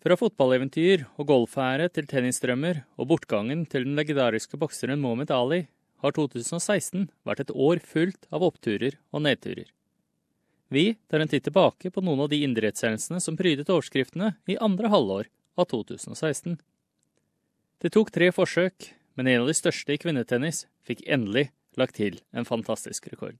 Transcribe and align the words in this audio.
Fra 0.00 0.16
fotballeventyr 0.16 1.02
og 1.20 1.26
golfære 1.28 1.90
til 1.92 2.06
tennisdrømmer 2.08 2.78
og 2.96 3.10
bortgangen 3.10 3.66
til 3.68 3.84
den 3.84 3.98
legendariske 3.98 4.56
bokseren 4.56 5.02
Mohammed 5.02 5.28
Ali 5.36 5.66
har 6.00 6.14
2016 6.16 7.10
vært 7.28 7.42
et 7.44 7.52
år 7.52 7.82
fullt 7.84 8.24
av 8.32 8.46
oppturer 8.46 8.96
og 9.12 9.26
nedturer. 9.26 9.66
Vi 10.72 10.94
tar 11.10 11.20
en 11.20 11.28
titt 11.28 11.44
tilbake 11.44 11.92
på 11.92 12.00
noen 12.06 12.22
av 12.24 12.30
de 12.32 12.38
idrettshendelsene 12.46 13.20
som 13.20 13.36
prydet 13.36 13.68
overskriftene 13.68 14.30
i 14.48 14.56
andre 14.56 14.88
halvår 14.88 15.28
av 15.60 15.68
2016. 15.68 16.56
Det 17.84 17.92
tok 17.92 18.14
tre 18.14 18.30
forsøk, 18.32 18.94
men 19.20 19.28
en 19.28 19.42
av 19.42 19.52
de 19.52 19.58
største 19.58 19.92
i 19.92 20.00
kvinnetennis 20.00 20.64
fikk 20.86 21.04
endelig 21.04 21.50
lagt 21.76 21.98
til 22.00 22.22
en 22.32 22.48
fantastisk 22.48 23.10
rekord. 23.12 23.36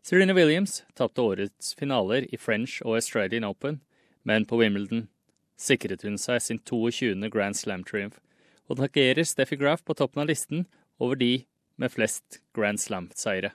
Serena 0.00 0.32
Williams 0.32 0.80
tapte 0.96 1.20
årets 1.20 1.74
finaler 1.76 2.24
i 2.32 2.40
French 2.40 2.80
og 2.86 2.96
Australian 3.02 3.44
Open, 3.44 3.82
men 4.24 4.48
på 4.48 4.62
Wimbledon 4.62 5.10
sikret 5.58 6.04
hun 6.06 6.18
seg 6.20 6.40
sin 6.42 6.60
22. 6.62 7.28
Grand 7.34 7.56
Slam-triumf, 7.58 8.20
og 8.68 8.80
takkerer 8.80 9.26
Steffi 9.26 9.58
Graff 9.58 9.84
på 9.84 9.96
toppen 9.98 10.22
av 10.22 10.30
listen 10.30 10.66
over 11.00 11.18
de 11.18 11.32
med 11.76 11.92
flest 11.92 12.40
Grand 12.54 12.80
Slam-seire. 12.80 13.52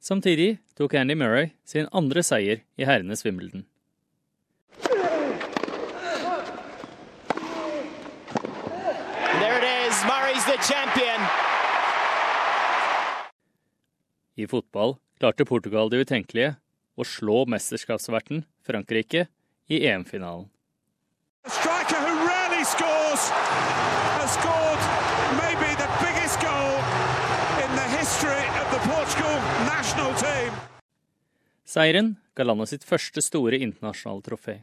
Samtidig 0.00 0.58
tok 0.78 0.94
Andy 0.94 1.14
Murray 1.18 1.50
sin 1.64 1.88
andre 1.92 2.22
seier 2.24 2.62
i 2.78 2.86
herrenes 2.88 3.24
Wimbledon. 3.26 3.66
I 14.38 14.46
fotball 14.46 14.94
klarte 15.18 15.42
Portugal 15.44 15.90
det 15.90 16.04
utenkelige 16.06 16.52
å 16.94 17.06
slå 17.06 17.40
mesterskapsverten 17.50 18.44
Frankrike 18.62 19.26
i 19.66 19.80
EM-finalen. 19.90 20.46
Seieren 31.68 32.14
ga 32.38 32.46
landet 32.46 32.70
sitt 32.70 32.86
første 32.86 33.22
store 33.22 33.58
internasjonale 33.58 34.22
trofé. 34.24 34.58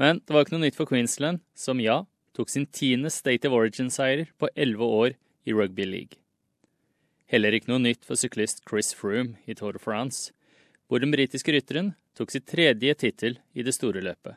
Men 0.00 0.20
det 0.20 0.36
var 0.36 0.44
ikke 0.44 0.58
noe 0.58 0.68
nytt 0.68 0.76
for 0.76 0.88
Queensland, 0.88 1.40
som 1.56 1.80
ja, 1.80 2.02
tok 2.36 2.52
sin 2.52 2.68
tiende 2.68 3.10
State 3.12 3.48
of 3.48 3.56
Origin-seier 3.56 4.28
på 4.36 4.52
elleve 4.54 4.86
år 5.00 5.16
i 5.48 5.56
rugby 5.56 5.88
league. 5.88 6.20
Heller 7.30 7.54
ikke 7.54 7.70
noe 7.70 7.78
nytt 7.78 8.02
for 8.02 8.18
syklist 8.18 8.64
Chris 8.66 8.90
Froome 8.96 9.38
i 9.46 9.54
Tour 9.54 9.76
de 9.76 9.78
France, 9.82 10.32
hvor 10.90 10.98
den 10.98 11.12
britiske 11.14 11.54
rytteren 11.54 11.92
tok 12.18 12.32
sitt 12.34 12.48
tredje 12.50 12.96
tittel 12.98 13.38
i 13.54 13.62
det 13.62 13.76
store 13.76 14.02
løpet. 14.02 14.34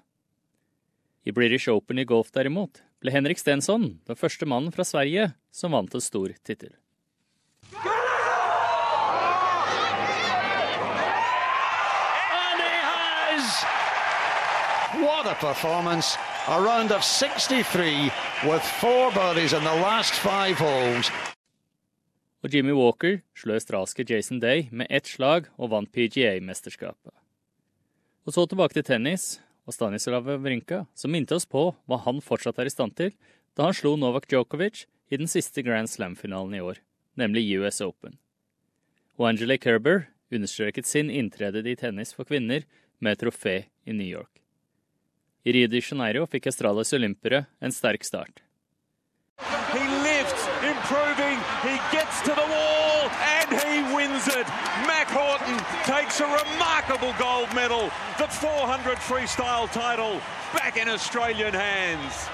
I 1.26 1.34
British 1.34 1.72
Open 1.74 1.98
i 1.98 2.06
golf 2.06 2.30
derimot 2.36 2.84
ble 3.02 3.16
Henrik 3.16 3.42
Stensson 3.42 3.96
den 4.06 4.20
første 4.20 4.46
mannen 4.46 4.70
fra 4.76 4.86
Sverige 4.86 5.32
som 5.50 5.74
vant 5.74 5.90
en 5.90 6.06
stor 6.06 6.38
tittel. 6.46 6.76
What 15.02 15.26
a 15.26 15.34
performance! 15.42 16.16
A 16.48 16.62
round 16.62 16.92
of 16.92 17.04
63 17.04 18.12
with 18.46 18.62
four 18.62 19.12
birdies 19.12 19.54
in 19.54 19.64
the 19.64 19.74
last 19.82 20.14
five 20.14 20.60
holes. 20.60 21.10
Og 22.44 22.52
Jimmy 22.52 22.74
Walker 22.76 23.22
slo 23.40 23.56
australske 23.56 24.04
Jason 24.04 24.42
Day 24.44 24.68
med 24.72 24.90
ett 24.92 25.08
slag 25.08 25.48
og 25.56 25.72
vant 25.72 25.92
PGA-mesterskapet. 25.96 27.14
Og 28.28 28.36
så 28.36 28.44
tilbake 28.48 28.76
til 28.76 28.84
tennis 28.88 29.38
og 29.64 29.76
Stanislav 29.76 30.28
Wrinka, 30.44 30.84
som 30.96 31.14
minte 31.16 31.36
oss 31.36 31.48
på 31.48 31.70
hva 31.88 32.00
han 32.04 32.20
fortsatt 32.24 32.60
er 32.60 32.68
i 32.68 32.74
stand 32.74 32.98
til 33.00 33.14
da 33.56 33.70
han 33.70 33.78
slo 33.78 33.96
Novak 33.96 34.28
Djokovic 34.28 34.86
i 35.14 35.20
den 35.20 35.30
siste 35.32 35.64
Grand 35.64 35.88
Slam-finalen 35.88 36.58
i 36.58 36.62
år, 36.64 36.82
nemlig 37.16 37.46
US 37.62 37.80
Open. 37.86 38.18
Og 39.16 39.30
Angela 39.30 39.58
Kerber 39.58 40.08
understreket 40.34 40.90
sin 40.90 41.12
inntrede 41.14 41.64
i 41.70 41.78
tennis 41.80 42.12
for 42.16 42.28
kvinner 42.28 42.66
med 43.00 43.20
trofé 43.22 43.68
i 43.86 43.94
New 43.94 44.08
York. 44.08 44.42
I 45.46 45.52
Rio 45.52 45.68
de 45.68 45.80
Janeiro 45.84 46.26
fikk 46.28 46.48
Australias 46.50 46.94
olympere 46.96 47.46
en 47.62 47.72
sterk 47.76 48.04
start. 48.08 48.42
Improving, 50.84 51.40
he 51.64 51.76
gets 51.96 52.20
to 52.28 52.34
the 52.36 52.48
wall, 52.54 53.10
and 53.40 53.50
he 53.64 53.96
wins 53.96 54.28
it. 54.28 54.48
Mac 54.86 55.08
Horton 55.08 55.58
takes 55.86 56.20
a 56.20 56.28
remarkable 56.28 57.14
gold 57.18 57.48
medal, 57.56 57.90
the 58.18 58.28
400 58.28 58.98
freestyle 58.98 59.72
title, 59.72 60.20
back 60.52 60.76
in 60.76 60.90
Australian 60.90 61.54
hands. 61.54 62.28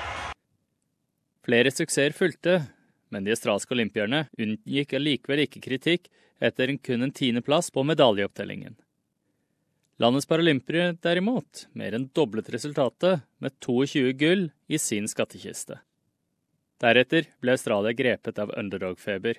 Flere 1.46 1.70
suksesser 1.72 2.12
fulgte, 2.12 2.64
men 3.10 3.24
de 3.24 3.36
australske 3.36 3.76
olympierne 3.78 4.24
unngikk 4.42 4.96
allikevel 4.98 5.44
ikke 5.46 5.62
kritikk 5.68 6.10
etter 6.42 6.74
kun 6.82 7.06
en 7.06 7.14
tiendeplass 7.14 7.70
på 7.70 7.84
medaljeopptellingen. 7.86 8.80
Landets 10.02 10.26
paralympiere 10.26 10.96
derimot 11.04 11.68
mer 11.78 11.94
enn 11.94 12.10
doblet 12.18 12.50
resultatet 12.50 13.22
med 13.38 13.54
22 13.62 14.18
gull 14.18 14.50
i 14.66 14.82
sin 14.82 15.06
skattkiste. 15.12 15.84
Deretter 16.80 17.26
ble 17.44 17.52
Australia 17.58 17.92
grepet 17.92 18.38
av 18.40 18.54
underdog-feber. 18.56 19.36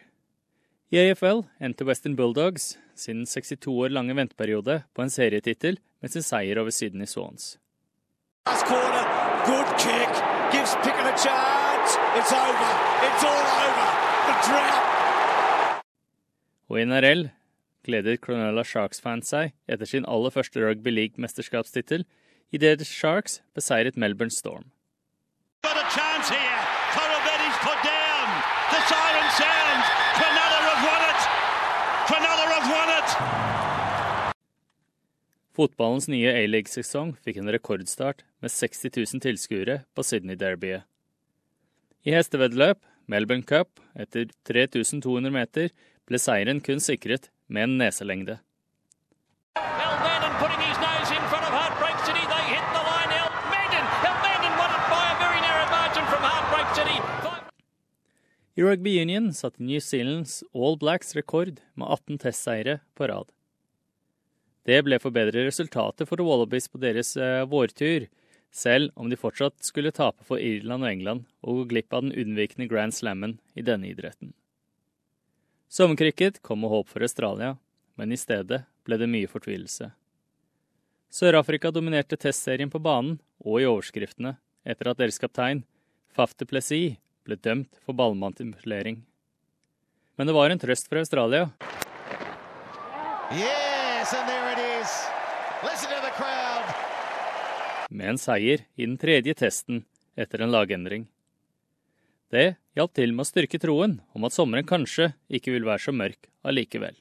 I 0.92 0.98
AFL 1.00 1.46
endte 1.64 1.86
Western 1.88 2.16
Bulldogs 2.18 2.74
sin 2.98 3.22
62 3.24 3.72
år 3.80 3.94
lange 3.94 4.12
venteperiode 4.18 4.82
på 4.92 5.04
en 5.04 5.12
serietittel 5.12 5.78
med 6.02 6.12
sin 6.12 6.26
seier 6.26 6.60
over 6.60 6.74
Sydney 6.74 7.08
Swans. 7.08 7.54
Og 16.68 16.76
i 16.76 16.84
NRL 16.84 17.24
gledet 17.88 18.20
Cronulla 18.20 18.66
Sharks-fans 18.66 19.32
seg 19.32 19.54
etter 19.64 19.88
sin 19.88 20.04
aller 20.04 20.34
første 20.34 20.60
rugby 20.60 20.92
league-mesterskapstittel 20.92 22.04
idet 22.52 22.84
Sharks 22.84 23.40
beseiret 23.56 23.96
Melbourne 23.96 24.34
Storm. 24.34 24.68
Fotballens 35.60 36.06
nye 36.08 36.30
A-league-sesong 36.30 37.16
fikk 37.24 37.40
en 37.42 37.50
rekordstart 37.52 38.22
med 38.40 38.52
60 38.54 38.94
000 38.96 39.24
tilskuere 39.24 39.80
på 39.92 40.04
Sydney-derbyet. 40.06 40.86
I 42.06 42.14
hesteveddeløp, 42.14 42.78
Melbourne 43.10 43.44
Cup, 43.44 43.82
etter 43.98 44.30
3200 44.48 45.34
meter, 45.34 45.68
ble 46.08 46.20
seieren 46.22 46.62
kun 46.64 46.80
sikret 46.80 47.28
med 47.50 47.66
en 47.66 47.76
neselengde. 47.82 48.38
I 58.58 58.62
rugby 58.62 59.00
union 59.02 59.32
satte 59.32 59.62
New 59.62 59.80
Zealands 59.80 60.44
All 60.54 60.78
Blacks 60.78 61.14
rekord 61.14 61.60
med 61.74 61.88
18 61.88 62.18
testseire 62.18 62.80
på 62.98 63.06
rad. 63.06 63.28
Det 64.66 64.80
ble 64.82 64.98
for 64.98 65.14
bedre 65.14 65.44
resultater 65.46 66.06
for 66.06 66.20
Wallabies 66.26 66.66
på 66.68 66.80
deres 66.82 67.14
eh, 67.16 67.44
vårtur, 67.46 68.08
selv 68.50 68.90
om 68.98 69.08
de 69.10 69.16
fortsatt 69.16 69.62
skulle 69.62 69.94
tape 69.94 70.26
for 70.26 70.42
Irland 70.42 70.82
og 70.82 70.90
England 70.90 71.28
og 71.46 71.60
gå 71.60 71.68
glipp 71.70 71.94
av 71.94 72.02
den 72.04 72.14
unnvikende 72.18 72.66
Grand 72.68 72.94
Slammen 72.94 73.38
i 73.54 73.62
denne 73.62 73.86
idretten. 73.92 74.34
Sommercricket 75.70 76.42
kom 76.42 76.64
med 76.64 76.72
håp 76.74 76.90
for 76.90 77.06
Australia, 77.06 77.54
men 77.94 78.10
i 78.10 78.18
stedet 78.18 78.64
ble 78.82 78.98
det 78.98 79.08
mye 79.10 79.30
fortvilelse. 79.30 79.92
Sør-Afrika 81.10 81.70
dominerte 81.70 82.18
testserien 82.18 82.70
på 82.70 82.82
banen 82.82 83.20
og 83.46 83.62
i 83.62 83.68
overskriftene 83.70 84.34
etter 84.66 84.90
at 84.90 84.98
deres 84.98 85.22
kaptein, 85.22 85.62
Faf 86.10 86.34
de 86.34 86.46
Plessis, 86.50 86.98
ble 87.26 87.36
dømt 87.36 87.80
for 87.84 87.96
ballmanipulering. 87.96 89.00
Men 90.16 90.28
det 90.28 90.34
var 90.36 90.52
en 90.52 90.60
trøst 90.60 90.90
for 90.90 91.00
Australia. 91.00 91.48
Yes, 93.32 94.12
Med 97.90 98.08
en 98.12 98.20
seier 98.20 98.66
i 98.76 98.84
den 98.84 98.98
tredje 99.00 99.34
testen 99.34 99.84
etter 100.18 100.44
en 100.44 100.52
lagendring. 100.52 101.08
Det 102.30 102.56
hjalp 102.76 102.92
til 102.94 103.14
med 103.16 103.24
å 103.24 103.30
styrke 103.30 103.58
troen 103.62 103.96
om 104.12 104.26
at 104.28 104.36
sommeren 104.36 104.68
kanskje 104.68 105.12
ikke 105.32 105.56
vil 105.56 105.64
være 105.66 105.88
så 105.88 105.94
mørk 105.96 106.28
allikevel. 106.44 107.00